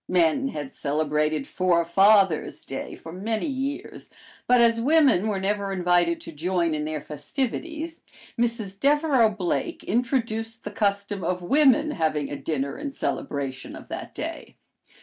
[0.09, 4.09] Men had celebrated "Forefathers' Day" for many years,
[4.47, 8.01] but as women were never invited to join in their festivities,
[8.35, 8.79] Mrs.
[8.79, 14.55] Devereux Blake introduced the custom of women having a dinner in celebration of that day.